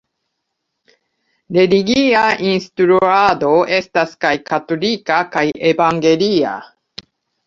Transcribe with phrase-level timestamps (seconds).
[1.57, 3.51] Religia instruado
[3.81, 6.55] estas kaj katolika kaj evangelia.